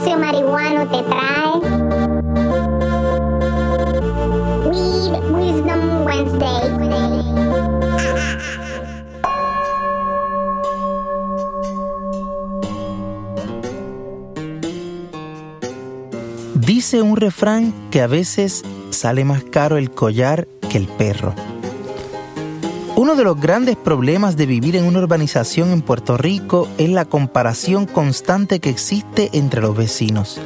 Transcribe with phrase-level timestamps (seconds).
[0.00, 1.60] espacio marihuano te trae
[4.66, 6.60] Weed Wisdom Wednesday.
[16.54, 21.34] Dice un refrán que a veces sale más caro el collar que el perro.
[23.00, 27.06] Uno de los grandes problemas de vivir en una urbanización en Puerto Rico es la
[27.06, 30.38] comparación constante que existe entre los vecinos.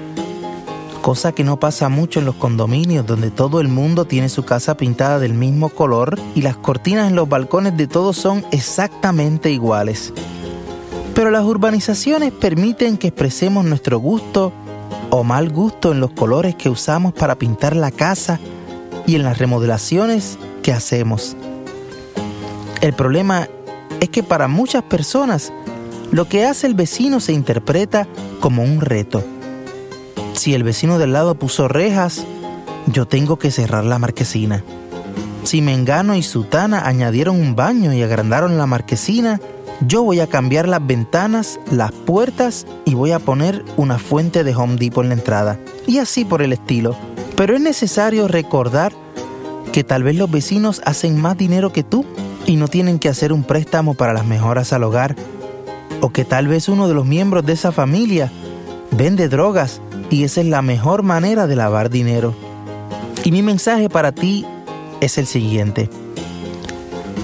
[1.02, 4.76] Cosa que no pasa mucho en los condominios donde todo el mundo tiene su casa
[4.76, 10.12] pintada del mismo color y las cortinas en los balcones de todos son exactamente iguales.
[11.12, 14.52] Pero las urbanizaciones permiten que expresemos nuestro gusto
[15.10, 18.38] o mal gusto en los colores que usamos para pintar la casa
[19.08, 21.36] y en las remodelaciones que hacemos.
[22.84, 23.48] El problema
[24.00, 25.54] es que para muchas personas
[26.12, 28.06] lo que hace el vecino se interpreta
[28.40, 29.24] como un reto.
[30.34, 32.26] Si el vecino del lado puso rejas,
[32.86, 34.62] yo tengo que cerrar la marquesina.
[35.44, 39.40] Si Mengano y Sutana añadieron un baño y agrandaron la marquesina,
[39.86, 44.54] yo voy a cambiar las ventanas, las puertas y voy a poner una fuente de
[44.54, 45.58] Home Depot en la entrada.
[45.86, 46.94] Y así por el estilo.
[47.34, 48.92] Pero es necesario recordar
[49.72, 52.04] que tal vez los vecinos hacen más dinero que tú
[52.46, 55.16] y no tienen que hacer un préstamo para las mejoras al hogar,
[56.00, 58.30] o que tal vez uno de los miembros de esa familia
[58.90, 62.34] vende drogas y esa es la mejor manera de lavar dinero.
[63.24, 64.44] Y mi mensaje para ti
[65.00, 65.88] es el siguiente.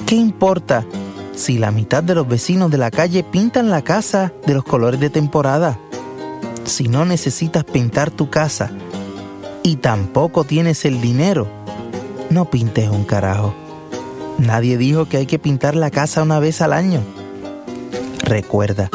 [0.07, 0.85] ¿Qué importa
[1.35, 4.99] si la mitad de los vecinos de la calle pintan la casa de los colores
[4.99, 5.79] de temporada?
[6.65, 8.71] Si no necesitas pintar tu casa
[9.63, 11.47] y tampoco tienes el dinero,
[12.31, 13.55] no pintes un carajo.
[14.41, 17.03] Nadie dijo que hay que pintar la casa una vez al año.
[18.25, 18.89] Recuerda,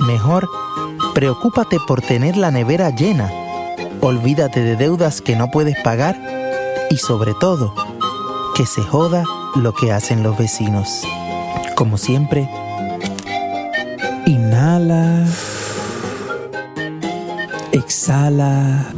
[0.00, 0.48] mejor
[1.14, 3.30] preocúpate por tener la nevera llena,
[4.00, 6.18] olvídate de deudas que no puedes pagar
[6.90, 7.72] y sobre todo,
[8.56, 9.24] que se joda
[9.54, 11.02] lo que hacen los vecinos.
[11.76, 12.50] Como siempre,
[14.26, 15.26] inhala,
[17.72, 18.92] exhala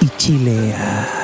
[0.00, 1.23] y chilea.